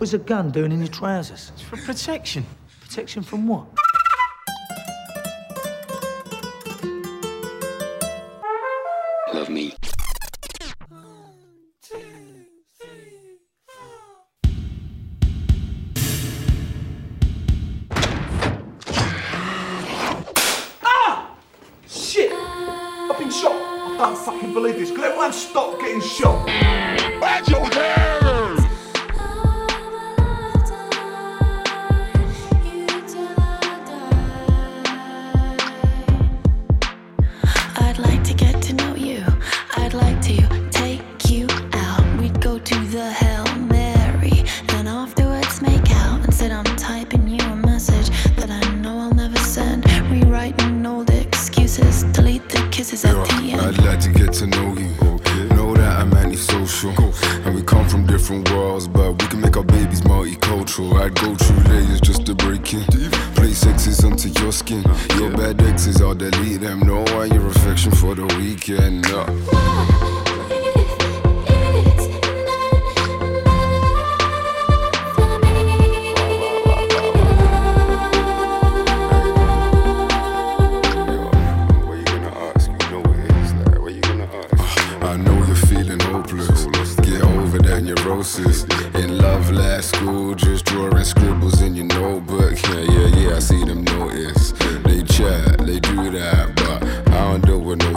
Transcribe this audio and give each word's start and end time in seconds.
What's 0.00 0.14
a 0.14 0.18
gun 0.18 0.50
doing 0.50 0.72
in 0.72 0.78
your 0.78 0.88
trousers? 0.88 1.52
It's 1.52 1.60
for 1.60 1.76
protection. 1.76 2.46
Protection 2.80 3.22
from 3.22 3.46
what? 3.46 3.66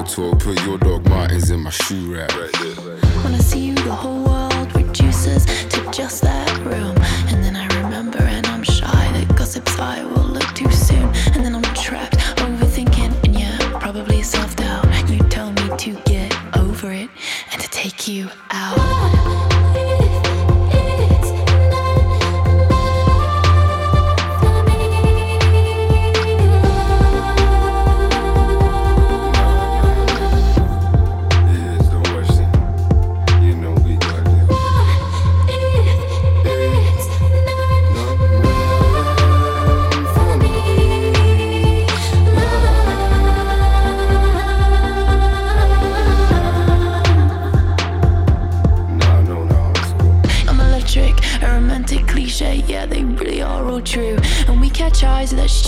Do 0.05 0.15
talk. 0.15 0.39
Put 0.39 0.63
your 0.65 0.77
dog 0.77 1.07
Martens 1.09 1.49
in 1.51 1.61
my 1.61 1.69
shoe 1.69 2.15
rack. 2.15 2.35
Right 2.35 2.55
When 3.23 3.33
I 3.33 3.39
see 3.39 3.59
you, 3.59 3.75
the 3.75 3.91
whole 3.91 4.23
world 4.23 4.75
reduces 4.75 5.45
to 5.45 5.91
just 5.91 6.21
that 6.23 6.57
room. 6.59 6.95
And 7.27 7.43
then 7.43 7.55
I 7.55 7.67
remember, 7.81 8.19
and 8.19 8.45
I'm 8.47 8.63
shy 8.63 9.11
that 9.13 9.35
gossip's 9.35 9.77
I 9.79 10.03
will 10.03 10.22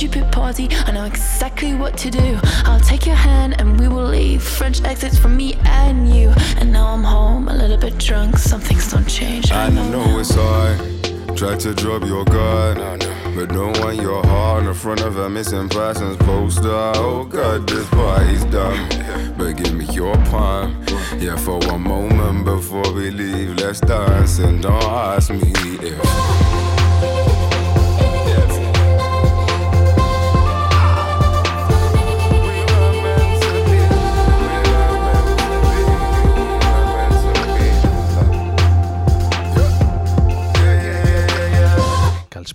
stupid 0.08 0.32
party, 0.32 0.68
I 0.86 0.92
know 0.92 1.06
exactly 1.06 1.74
what 1.74 1.98
to 1.98 2.12
do. 2.12 2.40
I'll 2.66 2.80
take 2.80 3.08
your 3.08 3.16
hand 3.16 3.60
and 3.60 3.80
we 3.80 3.88
will 3.88 4.06
leave. 4.06 4.44
French 4.44 4.84
exits 4.84 5.18
for 5.18 5.30
me 5.30 5.56
and 5.66 6.14
you. 6.14 6.32
And 6.60 6.72
now 6.72 6.94
I'm 6.94 7.04
home, 7.04 7.48
a 7.48 7.54
little 7.56 7.78
bit 7.78 7.98
drunk, 7.98 8.38
some 8.38 8.62
things 8.62 8.92
don't 8.92 9.10
change. 9.10 9.52
I 9.52 9.70
know 9.70 9.90
know 9.90 10.20
it's 10.20 10.36
hard. 10.36 10.78
Try 11.36 11.58
to 11.58 11.74
drop 11.74 12.04
your 12.04 12.24
guard, 12.26 12.78
but 13.36 13.50
don't 13.50 13.78
want 13.80 13.98
your 13.98 14.24
heart 14.28 14.66
in 14.66 14.74
front 14.76 15.02
of 15.02 15.18
a 15.18 15.28
missing 15.28 15.70
persons 15.70 16.18
poster. 16.18 16.92
Oh 16.96 17.26
God, 17.26 17.68
this 17.68 17.90
party's 17.90 18.46
done. 18.46 18.88
But 19.38 19.54
give 19.54 19.74
me 19.74 19.86
your 19.86 20.16
palm, 20.26 20.86
yeah, 21.18 21.36
for 21.36 21.58
one 21.60 21.82
moment 21.82 22.46
before 22.46 22.90
we 22.94 23.10
leave. 23.10 23.56
Let's 23.58 23.80
dance 23.80 24.38
and 24.38 24.62
don't 24.62 24.84
ask 24.84 25.32
me 25.32 25.52
if. 25.82 26.25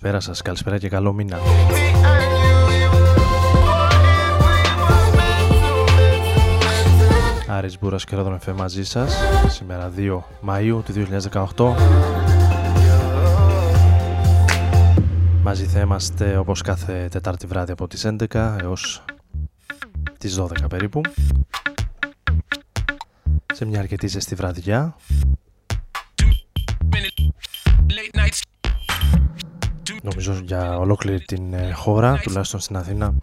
Καλησπέρα 0.01 0.33
σας, 0.33 0.41
καλησπέρα 0.41 0.77
και 0.77 0.89
καλό 0.89 1.13
μήνα. 1.13 1.37
Άρης 7.47 7.79
Μπούρας 7.79 8.05
και 8.05 8.15
Ρόδον 8.15 8.39
FM 8.45 8.53
μαζί 8.53 8.83
σας 8.83 9.15
Σήμερα 9.47 9.91
2 9.97 10.23
Μαΐου 10.47 10.81
του 10.85 10.93
2018 11.55 11.75
Μαζί 15.43 15.65
θα 15.65 15.79
είμαστε 15.79 16.37
όπως 16.37 16.61
κάθε 16.61 17.07
Τετάρτη 17.11 17.47
βράδυ 17.47 17.71
από 17.71 17.87
τις 17.87 18.05
11 18.05 18.57
έως 18.61 19.03
τις 20.17 20.39
12 20.39 20.69
περίπου. 20.69 21.01
Σε 23.53 23.65
μια 23.65 23.79
αρκετή 23.79 24.07
ζεστή 24.07 24.35
βραδιά 24.35 24.95
Νομίζω 30.03 30.33
για 30.43 30.77
ολόκληρη 30.77 31.19
την 31.19 31.53
ε, 31.53 31.71
χώρα, 31.71 32.17
τουλάχιστον 32.17 32.59
στην 32.59 32.75
Αθήνα 32.75 33.13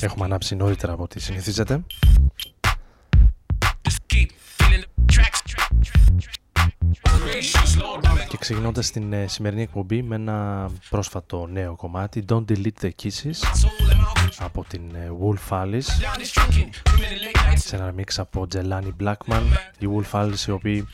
Έχουμε 0.00 0.24
ανάψει 0.24 0.56
νωρίτερα 0.56 0.92
από 0.92 1.02
ό,τι 1.02 1.20
συνηθίζεται. 1.20 1.84
Και 8.28 8.36
ξεκινώντας 8.36 8.90
την 8.90 9.12
ε, 9.12 9.26
σημερινή 9.26 9.62
εκπομπή 9.62 10.02
με 10.02 10.14
ένα 10.14 10.70
πρόσφατο 10.90 11.46
νέο 11.46 11.76
κομμάτι 11.76 12.24
Don't 12.28 12.44
Delete 12.48 12.82
the 12.82 12.90
Kisses 13.02 13.66
από 14.38 14.64
την 14.68 14.94
ε, 14.94 15.10
Wolf 15.22 15.62
Alice. 15.62 15.88
Σε 17.54 17.76
ένα 17.76 17.94
mix 17.96 18.12
από 18.16 18.46
Jelani 18.54 18.92
Blackman 19.02 19.42
η 19.78 19.86
Wolf 19.94 20.20
Alice 20.20 20.46
οι 20.46 20.50
οποίοι 20.50 20.86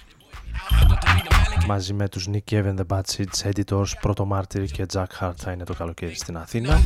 μαζί 1.67 1.93
με 1.93 2.09
τους 2.09 2.29
Nick 2.33 2.51
Cave 2.51 2.65
and 2.65 2.77
the 2.77 2.87
Bad 2.87 3.03
Seeds 3.17 3.51
Editors, 3.53 3.87
Πρώτο 4.01 4.25
Μάρτυρ 4.25 4.65
και 4.65 4.87
Jack 4.93 5.07
Hart 5.21 5.33
θα 5.37 5.53
είναι 5.53 5.65
το 5.65 5.75
καλοκαίρι 5.75 6.15
στην 6.15 6.37
Αθήνα 6.37 6.81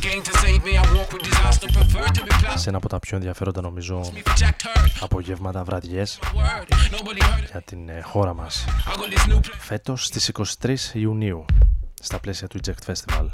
σε 2.55 2.69
ένα 2.69 2.77
από 2.77 2.89
τα 2.89 2.99
πιο 2.99 3.17
ενδιαφέροντα 3.17 3.61
νομίζω 3.61 4.01
απογεύματα 4.99 5.63
βραδιές 5.63 6.19
για 7.51 7.61
την 7.61 7.89
ε, 7.89 8.01
χώρα 8.01 8.33
μας 8.33 8.65
φέτος 9.59 10.05
στις 10.05 10.31
23 10.61 10.75
Ιουνίου 10.93 11.45
στα 12.01 12.19
πλαίσια 12.19 12.47
του 12.47 12.59
Eject 12.63 12.93
Festival. 12.93 13.27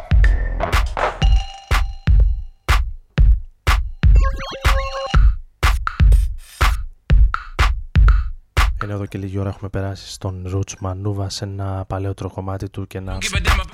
Ενώ 8.91 8.99
εδώ 8.99 9.09
και 9.09 9.17
λίγη 9.17 9.37
ώρα 9.37 9.49
έχουμε 9.49 9.69
περάσει 9.69 10.11
στον 10.11 10.45
Roots 10.53 10.87
Manuva 10.87 11.25
σε 11.27 11.43
ένα 11.43 11.85
παλαιότερο 11.87 12.29
κομμάτι 12.29 12.69
του 12.69 12.87
και 12.87 12.97
ένα 12.97 13.17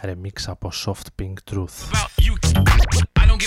remix 0.01 0.43
από 0.45 0.71
Soft 0.85 1.21
Pink 1.21 1.33
Truth. 1.51 1.77
I 3.19 3.25
don't 3.25 3.37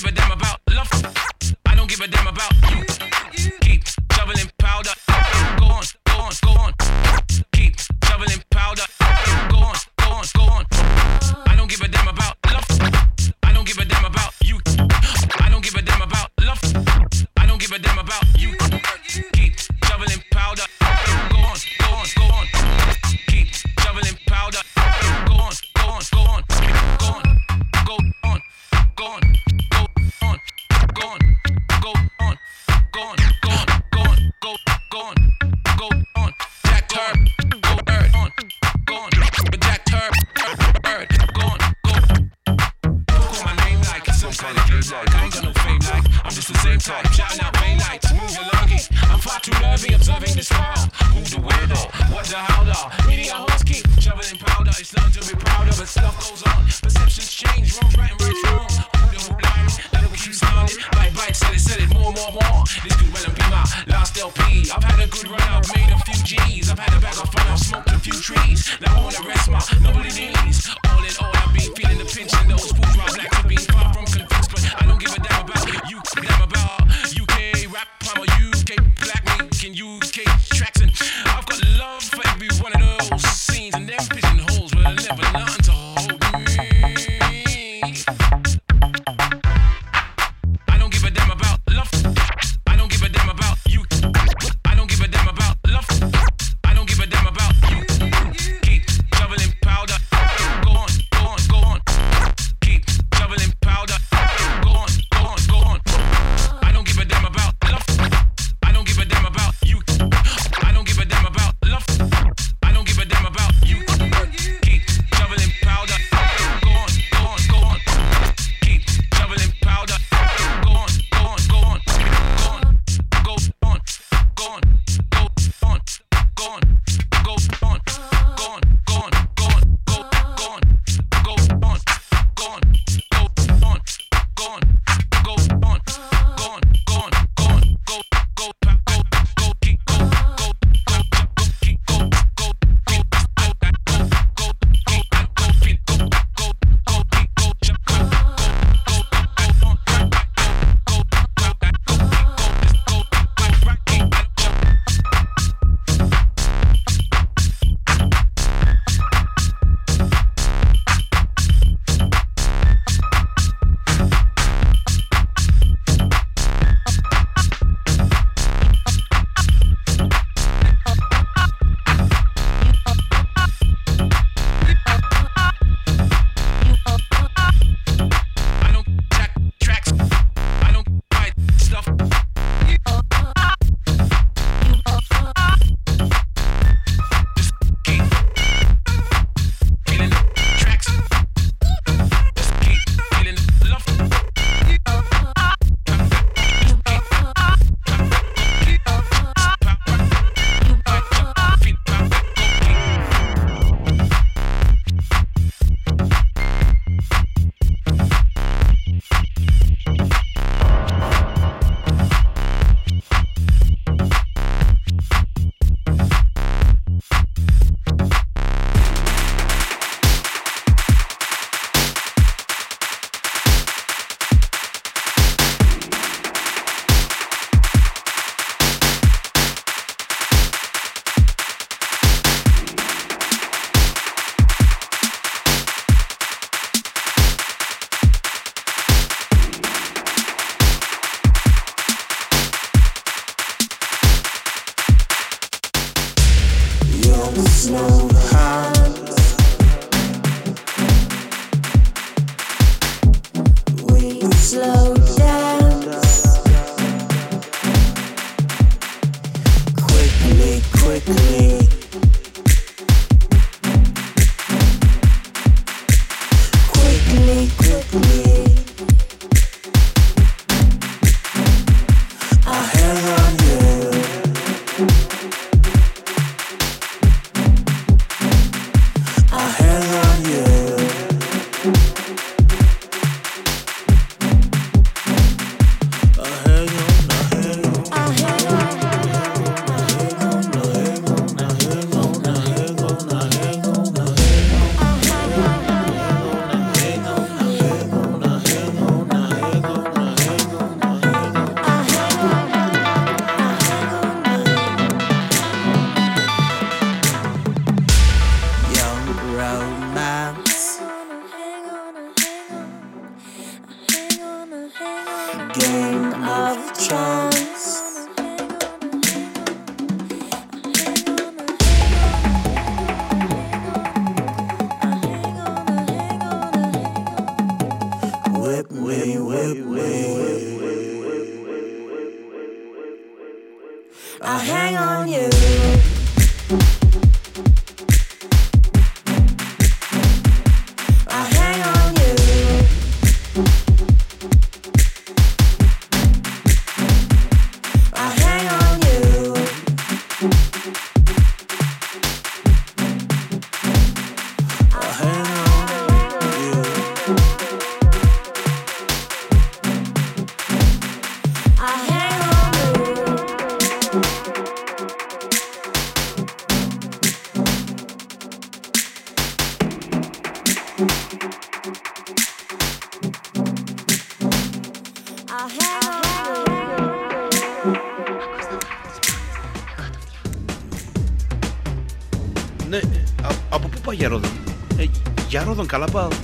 για 385.71 386.20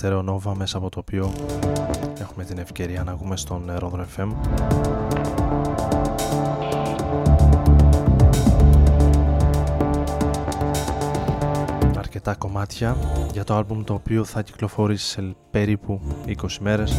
τον 0.00 0.40
Nova 0.44 0.52
μέσα 0.56 0.76
από 0.76 0.88
το 0.88 0.98
οποίο 0.98 1.32
έχουμε 2.20 2.44
την 2.44 2.58
ευκαιρία 2.58 3.02
να 3.04 3.12
ακούμε 3.12 3.36
στον 3.36 3.70
Rodro 3.78 4.04
FM. 4.16 4.28
Αρκετά 11.98 12.34
κομμάτια 12.34 12.96
για 13.32 13.44
το 13.44 13.54
άλμπουμ 13.54 13.84
το 13.84 13.94
οποίο 13.94 14.24
θα 14.24 14.42
κυκλοφορήσει 14.42 15.06
σε 15.06 15.36
περίπου 15.50 16.00
20 16.26 16.32
μέρες. 16.60 16.96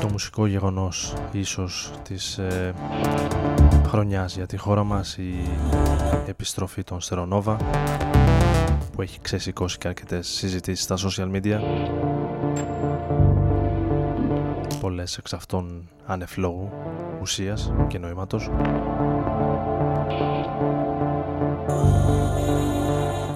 Το 0.00 0.08
μουσικό 0.10 0.46
γεγονός 0.46 1.14
ίσως 1.32 1.90
της 2.02 2.38
ε, 2.38 2.74
χρονιάς 3.86 4.34
για 4.36 4.46
τη 4.46 4.56
χώρα 4.56 4.84
μας 4.84 5.16
η 5.16 5.34
επιστροφή 6.26 6.82
των 6.82 7.00
Στερονόβα 7.00 7.56
που 8.94 9.02
έχει 9.02 9.18
ξεσηκώσει 9.20 9.78
και 9.78 9.88
αρκετές 9.88 10.28
συζητήσεις 10.28 10.84
στα 10.84 10.96
social 10.96 11.30
media 11.36 11.60
πολλές 14.80 15.16
εξ 15.16 15.32
αυτών 15.32 15.88
ανεφλόγου 16.06 16.70
ουσίας 17.20 17.72
και 17.88 17.98
νοήματος 17.98 18.50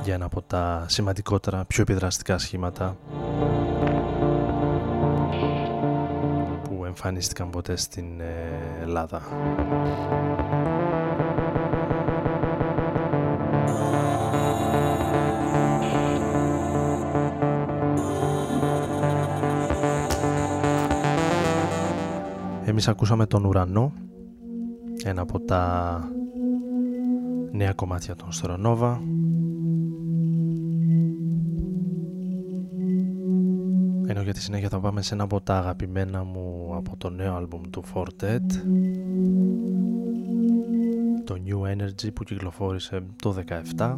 για 0.05 0.15
ένα 0.15 0.25
από 0.25 0.43
τα 0.43 0.85
σημαντικότερα 0.89 1.65
πιο 1.65 1.83
επιδραστικά 1.83 2.39
σχήματα 2.39 2.97
που 6.63 6.85
εμφανίστηκαν 6.85 7.51
ποτέ 7.51 7.77
στην 7.77 8.21
ε, 8.21 8.83
Ελλάδα. 8.83 9.23
Εμείς 22.79 22.91
ακούσαμε 22.91 23.27
τον 23.27 23.45
ουρανό, 23.45 23.93
ένα 25.05 25.21
από 25.21 25.41
τα 25.41 26.13
νέα 27.53 27.73
κομμάτια 27.73 28.15
των 28.15 28.33
Στρονόβα. 28.33 29.01
Ενώ 34.07 34.23
για 34.23 34.33
τη 34.33 34.41
συνέχεια 34.41 34.69
θα 34.69 34.81
πάμε 34.81 35.03
σε 35.03 35.15
ένα 35.15 35.23
από 35.23 35.41
τα 35.41 35.57
αγαπημένα 35.57 36.25
μου 36.25 36.73
από 36.75 36.97
το 36.97 37.11
νέο 37.11 37.35
άλμπουμ 37.35 37.61
του 37.71 37.83
Fortet 37.95 38.47
το 41.25 41.37
New 41.47 41.77
Energy 41.77 42.13
που 42.15 42.25
κυκλοφόρησε 42.25 43.07
το 43.23 43.35
17 43.77 43.97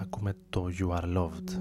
Ακούμε 0.00 0.34
το 0.50 0.66
You 0.78 0.96
Are 0.96 1.16
Loved 1.16 1.60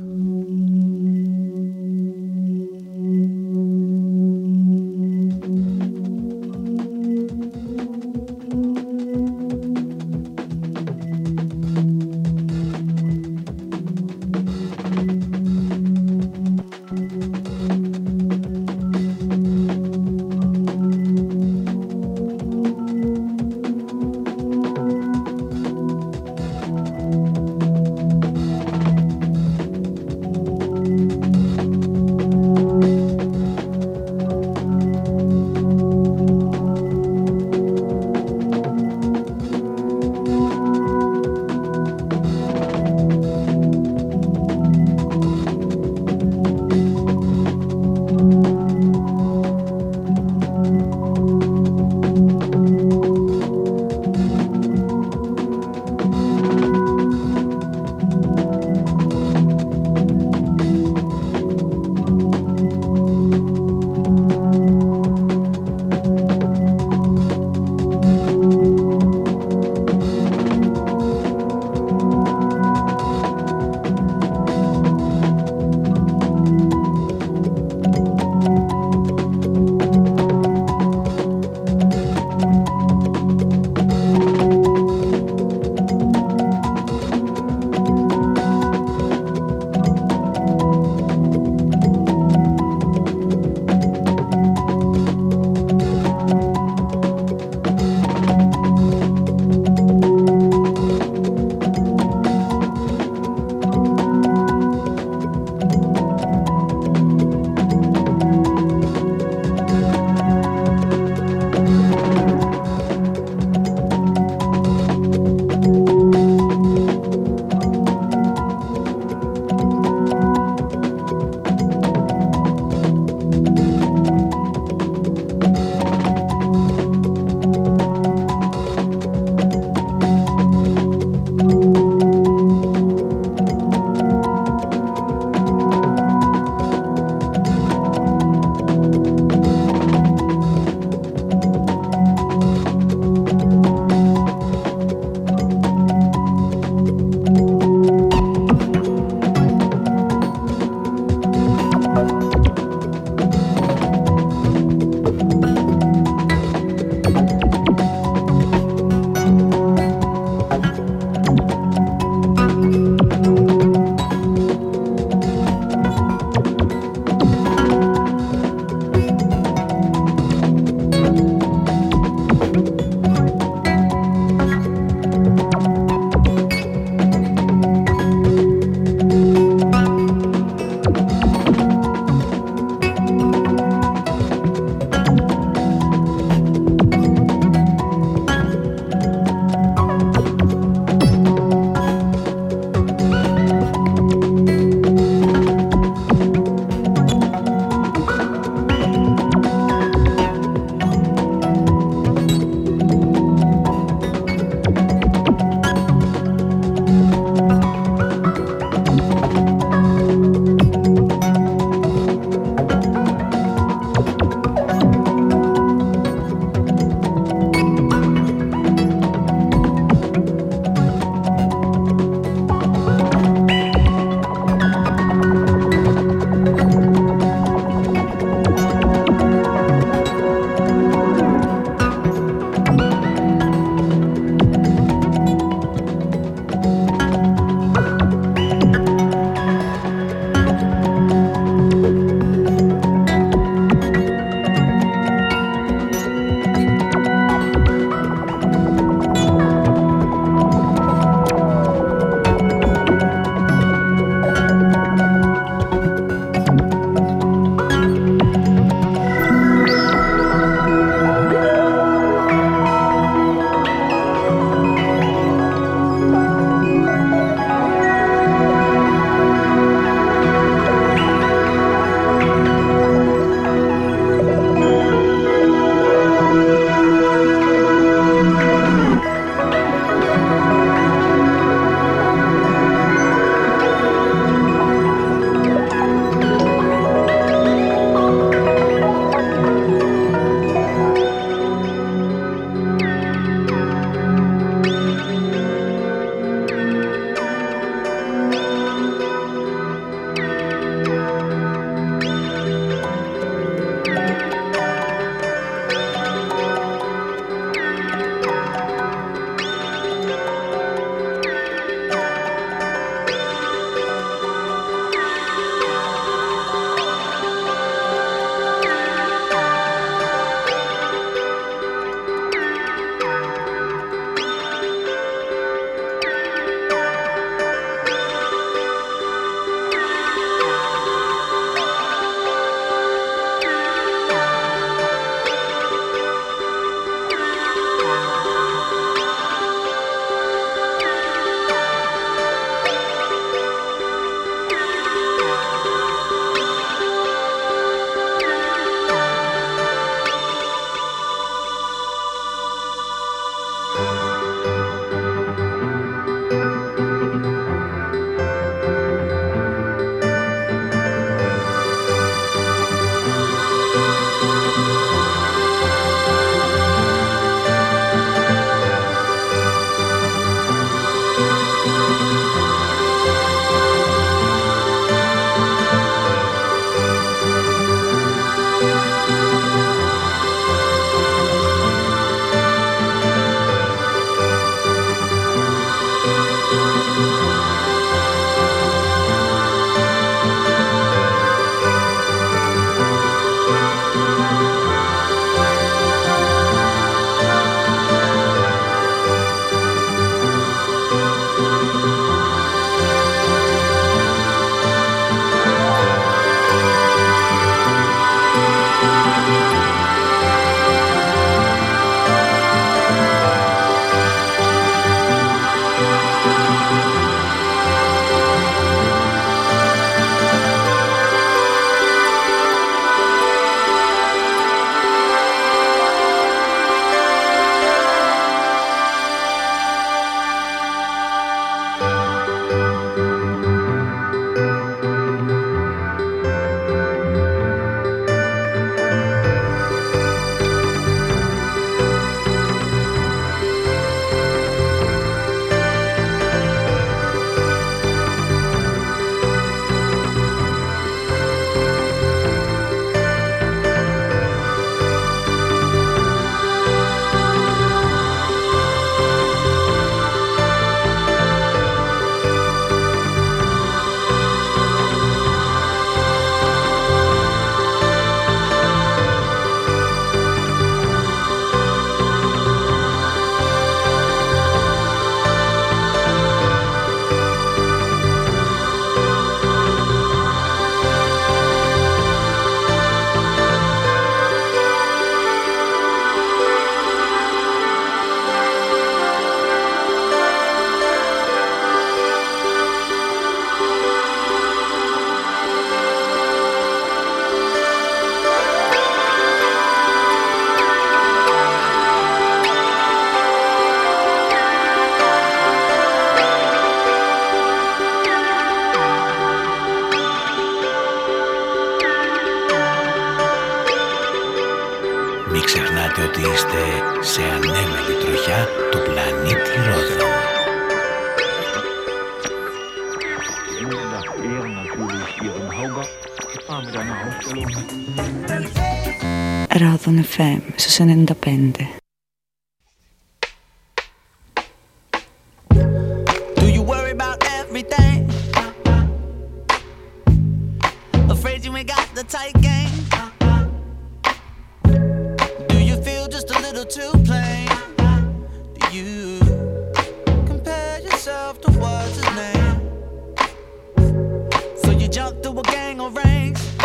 You 555.09 555.15
through 555.23 555.39
a 555.39 555.43
gang 555.43 555.81
of 555.81 555.95
rings. 555.95 556.55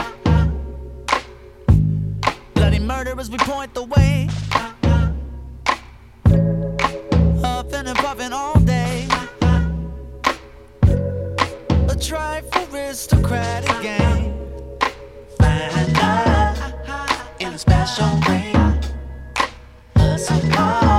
Bloody 2.55 2.79
murderers, 2.79 3.31
we 3.31 3.39
point 3.39 3.73
the 3.73 3.85
way. 3.85 4.29
Huffing 7.41 7.87
and 7.87 7.97
puffing 7.97 8.33
all 8.35 8.59
day. 8.61 9.09
A 11.89 11.97
trifle 11.97 12.67
aristocratic 12.75 13.81
game. 13.81 14.35
Find 15.39 15.93
love 15.95 16.59
in 17.41 17.55
a 17.55 17.59
special 17.59 18.11
way. 18.29 18.53
So 20.19 20.39
call 20.51 20.94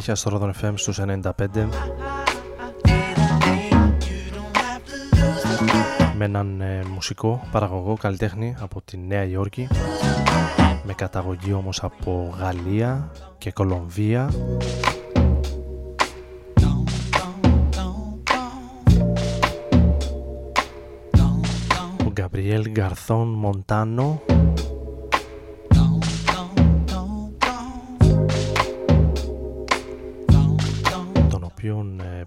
Συνέχεια 0.00 0.30
στο 0.30 0.38
Rodon 0.42 0.64
FM 0.64 0.72
στους 0.74 1.00
95 1.00 1.68
με 6.16 6.24
έναν 6.24 6.60
ε, 6.60 6.84
μουσικό 6.94 7.48
παραγωγό 7.50 7.96
καλλιτέχνη 7.96 8.54
από 8.60 8.82
τη 8.82 8.98
Νέα 8.98 9.24
Υόρκη. 9.24 9.68
Με 10.82 10.92
καταγωγή 10.92 11.52
όμως 11.52 11.82
από 11.82 12.34
Γαλλία 12.38 13.12
και 13.38 13.52
Κολομβία. 13.52 14.30
Ο 22.06 22.10
Γκαμπριέλ 22.12 22.70
Γκαρθόν 22.70 23.28
Μοντάνο 23.28 24.22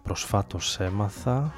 προσφάτως 0.04 0.80
έμαθα. 0.80 1.54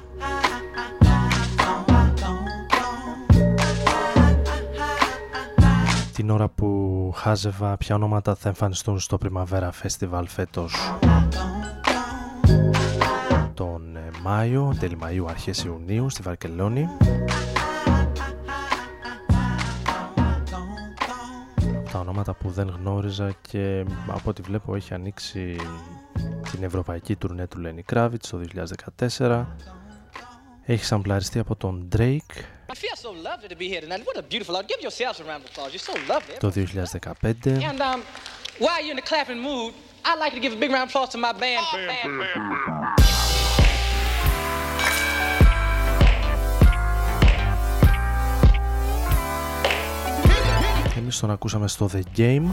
Την 6.14 6.30
ώρα 6.30 6.48
που 6.48 7.10
χάζευα 7.14 7.76
ποια 7.76 7.94
ονόματα 7.94 8.34
θα 8.34 8.48
εμφανιστούν 8.48 8.98
στο 8.98 9.18
Primavera 9.24 9.70
Festival 9.82 10.24
φέτος; 10.26 10.94
Τον 13.54 13.96
ε, 13.96 14.10
Μάιο, 14.22 14.76
τέλη 14.80 14.98
Μαΐου, 15.02 15.24
αρχές 15.28 15.64
Ιουνίου 15.64 16.10
στη 16.10 16.22
Βαρκελόνη. 16.22 16.88
Τα 21.92 21.98
ονόματα 21.98 22.34
που 22.34 22.50
δεν 22.50 22.68
γνώριζα 22.78 23.32
και 23.40 23.84
από 24.06 24.30
ό,τι 24.30 24.42
βλέπω 24.42 24.74
έχει 24.74 24.94
ανοίξει 24.94 25.56
την 26.54 26.62
Ευρωπαϊκή 26.62 27.16
τουρνέ 27.16 27.46
του 27.46 27.62
Lenny 27.64 27.94
Kravitz 27.94 28.26
το 28.30 28.40
2014. 29.18 29.44
Έχεις 30.64 30.86
σαμπλάριστει 30.86 31.38
από 31.38 31.56
τον 31.56 31.88
Drake. 31.96 32.42
Το 36.38 36.52
2015. 36.54 37.60
Εμείς 50.96 50.96
εμείς 50.96 51.18
τον 51.18 51.30
ακούσαμε 51.30 51.68
στο 51.68 51.90
The 51.92 52.18
Game. 52.18 52.44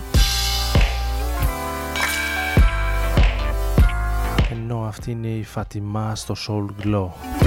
Ενώ 4.71 4.83
αυτή 4.83 5.11
είναι 5.11 5.27
η 5.27 5.43
Φατιμά 5.43 6.15
στο 6.15 6.35
Soul 6.47 6.85
Glow 6.85 7.40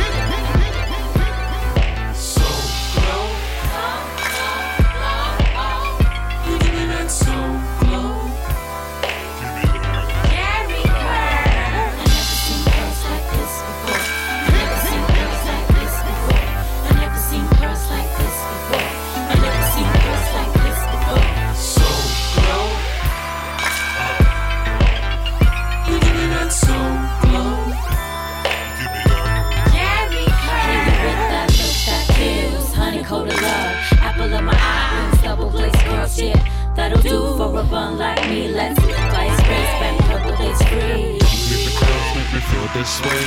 Let's 38.49 38.79
live 38.85 38.97
by 39.11 39.97
purple 40.07 40.37
days 40.37 40.61
free. 40.69 41.19
The 41.19 41.73
curves 41.79 42.15
make 42.15 42.35
me 42.35 42.41
feel 42.41 42.69
this 42.75 43.01
way. 43.01 43.25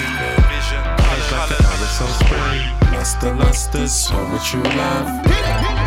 Vision, 0.48 0.84
eyes 0.86 1.32
like 1.32 1.60
an 1.60 1.66
Alice 1.66 2.02
on 2.02 2.12
spray. 2.22 2.92
Lust 2.96 3.22
the 3.22 3.34
lust 3.34 3.76
is 3.76 4.10
what 4.10 4.54
you 4.54 4.62
love. 4.62 5.87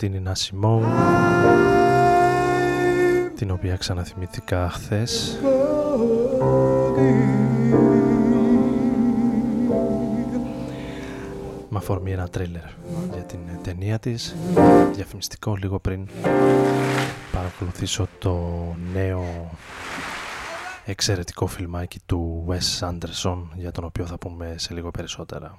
Την 0.00 0.14
Ινά 0.14 0.36
την 3.34 3.50
οποία 3.50 3.76
ξαναθυμηθήκα 3.76 4.70
χθες. 4.70 5.38
Αφορμή 11.72 12.12
ένα 12.12 12.28
τρίλερ 12.28 12.62
για 13.12 13.22
την 13.22 13.38
ταινία 13.62 13.98
της. 13.98 14.36
Διαφημιστικό 14.92 15.56
λίγο 15.56 15.78
πριν 15.78 16.08
παρακολουθήσω 17.32 18.08
το 18.18 18.62
νέο 18.92 19.50
εξαιρετικό 20.84 21.46
φιλμάκι 21.46 22.00
του 22.06 22.46
Wes 22.48 22.88
Anderson 22.88 23.42
για 23.54 23.70
τον 23.70 23.84
οποίο 23.84 24.06
θα 24.06 24.18
πούμε 24.18 24.54
σε 24.58 24.74
λίγο 24.74 24.90
περισσότερα 24.90 25.58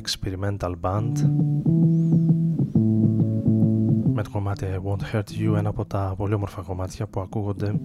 Experimental 0.00 0.74
band. 0.80 1.12
Με 4.12 4.22
το 4.22 4.30
κομμάτι 4.30 4.66
I 4.74 4.88
Won't 4.88 5.14
Hurt 5.14 5.40
You 5.40 5.56
ένα 5.56 5.68
από 5.68 5.84
τα 5.84 6.14
πολύ 6.16 6.34
όμορφα 6.34 6.62
κομμάτια 6.62 7.06
που 7.06 7.20
ακούγονται 7.20 7.80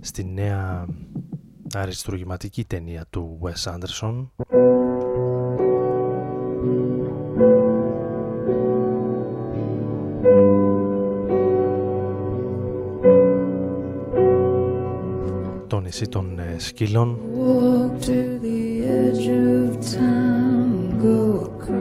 στη 0.00 0.24
νέα 0.24 0.86
αριστουργηματική 1.74 2.64
ταινία 2.64 3.04
του 3.10 3.38
Wes 3.42 3.72
Anderson. 3.72 4.26
Το 15.66 15.80
νησί 15.80 16.08
των 16.08 16.38
σκύλων 16.56 17.18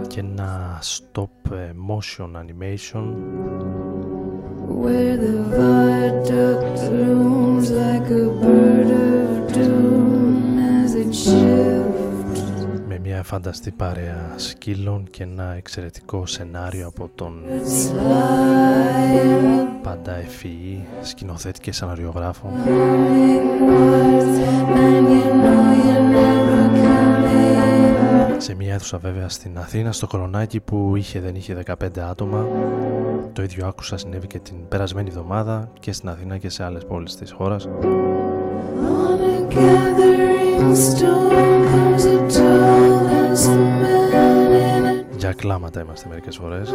και 0.07 0.19
ένα 0.19 0.81
stop 0.81 1.27
motion 1.89 2.31
animation. 2.43 3.05
Where 4.83 5.17
the 5.25 5.35
viaduct 5.57 6.79
looms 6.99 7.67
like 7.81 8.07
a 8.23 8.27
bird 8.41 8.89
of 9.09 9.31
doom 9.53 10.59
as 10.81 10.91
it 11.03 11.11
shifts. 11.23 12.07
Με 12.87 12.99
μια 12.99 13.23
φανταστή 13.23 13.71
παρέα 13.71 14.33
σκύλων 14.35 15.07
και 15.09 15.23
ένα 15.23 15.53
εξαιρετικό 15.57 16.25
σενάριο 16.25 16.87
από 16.87 17.09
τον 17.15 17.43
πάντα 19.81 20.15
ευφυή 20.15 20.85
σκηνοθέτη 21.01 21.59
και 21.59 21.71
σαναριογράφο 21.71 22.51
σε 28.37 28.55
μια 28.55 28.73
αίθουσα 28.73 28.97
βέβαια 28.97 29.29
στην 29.29 29.57
Αθήνα, 29.57 29.91
στο 29.91 30.07
Κορονάκι 30.07 30.59
που 30.59 30.95
είχε 30.95 31.19
δεν 31.19 31.35
είχε 31.35 31.63
15 31.65 31.99
άτομα. 31.99 32.45
Το 33.33 33.43
ίδιο 33.43 33.67
άκουσα 33.67 33.97
συνέβη 33.97 34.27
και 34.27 34.39
την 34.39 34.67
περασμένη 34.67 35.09
εβδομάδα 35.09 35.71
και 35.79 35.91
στην 35.91 36.09
Αθήνα 36.09 36.37
και 36.37 36.49
σε 36.49 36.63
άλλες 36.63 36.85
πόλεις 36.85 37.15
της 37.15 37.31
χώρας. 37.31 37.67
Για 45.17 45.33
κλάματα 45.33 45.81
είμαστε 45.81 46.07
μερικές 46.09 46.35
φορές. 46.35 46.73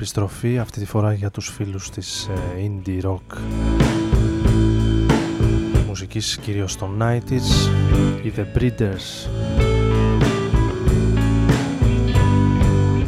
Επιστροφή, 0.00 0.58
αυτή 0.58 0.80
τη 0.80 0.86
φορά 0.86 1.12
για 1.12 1.30
τους 1.30 1.48
φίλους 1.48 1.90
της 1.90 2.28
ε, 2.28 2.38
indie 2.60 3.00
rock 3.02 3.36
μουσικής 5.86 6.36
κυρίως 6.38 6.76
των 6.76 6.98
90s, 7.02 7.70
οι 8.24 8.32
The 8.36 8.58
Breeders. 8.58 9.28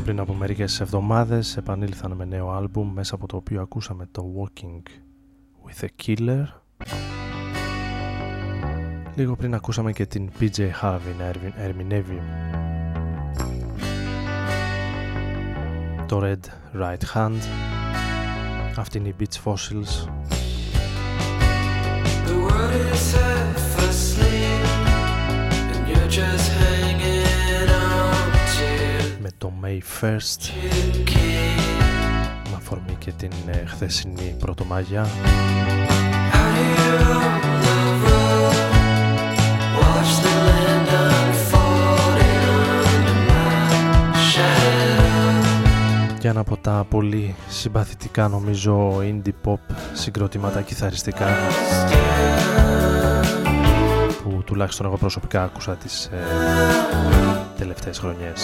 Πριν 0.04 0.20
από 0.20 0.34
μερικές 0.34 0.80
εβδομάδες 0.80 1.56
επανήλθαν 1.56 2.12
με 2.12 2.24
νέο 2.24 2.50
άλμπουμ 2.50 2.92
μέσα 2.92 3.14
από 3.14 3.26
το 3.26 3.36
οποίο 3.36 3.60
ακούσαμε 3.60 4.08
το 4.10 4.24
Walking 4.38 4.82
with 5.66 5.84
a 5.84 5.88
Killer. 6.04 6.44
Λίγο 9.14 9.36
πριν 9.36 9.54
ακούσαμε 9.54 9.92
και 9.92 10.06
την 10.06 10.30
PJ 10.40 10.58
Harvey 10.82 11.14
να 11.18 11.24
ερμη- 11.24 11.54
ερμηνεύει 11.56 12.20
το 16.12 16.20
Red 16.24 16.80
Right 16.82 17.04
Hand 17.14 17.40
αυτή 18.76 18.98
είναι 18.98 19.08
η 19.08 19.14
Beach 19.18 19.38
Fossils 19.44 19.92
The 22.26 22.36
world 22.44 22.74
is 22.92 23.14
half 23.14 23.78
asleep, 23.88 24.66
and 25.74 25.82
you're 25.88 26.12
just 26.20 26.48
hanging 26.62 27.70
on 27.84 28.30
to 28.54 28.68
με 29.22 29.30
το 29.38 29.52
May 29.62 29.78
1st 30.02 30.50
με 32.50 32.56
αφορμή 32.56 32.96
και 32.98 33.12
την 33.12 33.32
ε, 33.46 33.64
χθεσινή 33.66 34.36
Πρωτομαγιά 34.38 35.06
out 36.32 37.31
και 46.22 46.28
ένα 46.28 46.40
από 46.40 46.56
τα 46.56 46.86
πολύ 46.90 47.34
συμπαθητικά 47.48 48.28
νομίζω 48.28 48.98
indie 48.98 49.32
pop 49.44 49.74
συγκροτήματα 49.92 50.62
κιθαριστικά 50.62 51.26
που 54.22 54.42
τουλάχιστον 54.44 54.86
εγώ 54.86 54.96
προσωπικά 54.96 55.42
άκουσα 55.42 55.74
τις 55.76 56.04
ε, 56.04 56.18
τελευταίες 57.58 57.98
χρονιές. 57.98 58.42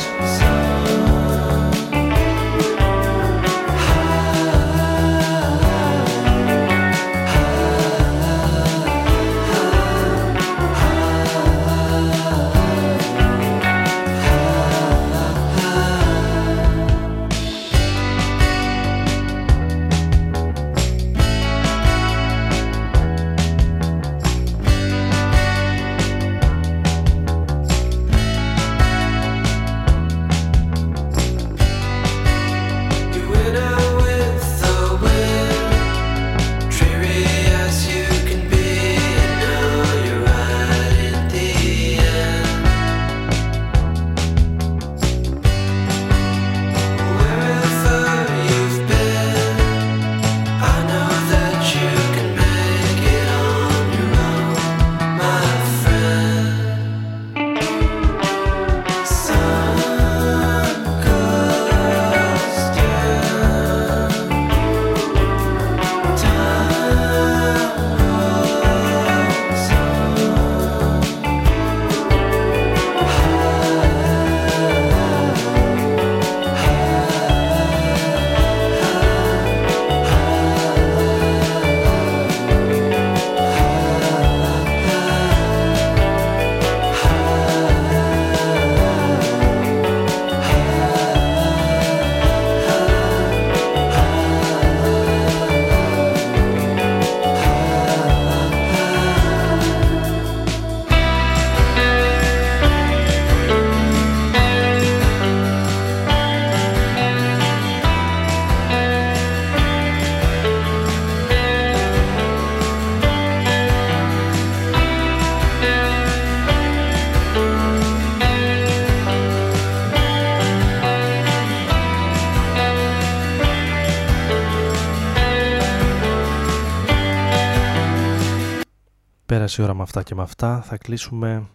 Πέρασε 129.38 129.62
η 129.62 129.64
ώρα 129.64 129.74
με 129.74 129.82
αυτά 129.82 130.02
και 130.02 130.14
με 130.14 130.22
αυτά. 130.22 130.62
Θα 130.62 130.76
κλείσουμε 130.76 131.46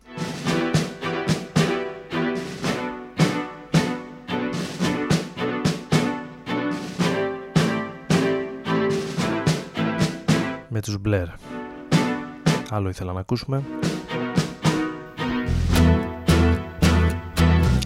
με 10.70 10.82
τους 10.82 10.98
Blair. 11.06 11.26
Άλλο 12.70 12.90
ήθελα 12.90 13.14
να 13.14 13.20
ακούσουμε. 13.20 13.64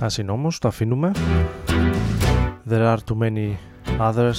Ας 0.01 0.17
είναι 0.17 0.31
όμως, 0.31 0.59
το 0.59 0.67
αφήνουμε. 0.67 1.11
There 2.69 2.95
are 2.95 2.97
too 2.97 3.17
many 3.17 3.55
others. 3.99 4.37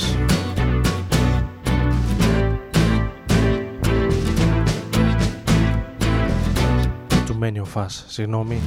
Φας, 7.68 8.04
συγγνώμη. 8.08 8.60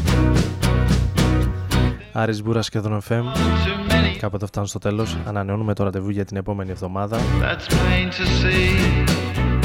Άρης 2.11 2.43
Μπούρας 2.43 2.69
και 2.69 2.79
Δον 2.79 3.01
FM. 3.09 3.23
Κάποτε 4.19 4.45
φτάνουν 4.45 4.69
στο 4.69 4.79
τέλος. 4.79 5.17
Ανανεώνουμε 5.25 5.73
το 5.73 5.83
ραντεβού 5.83 6.09
για 6.09 6.25
την 6.25 6.37
επόμενη 6.37 6.71
εβδομάδα. 6.71 7.19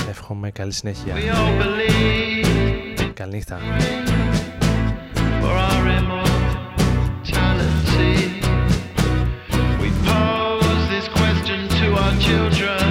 Εύχομαι 0.08 0.50
καλή 0.50 0.72
συνέχεια. 0.72 1.14
Καληνύχτα. 3.14 3.58
children 12.26 12.85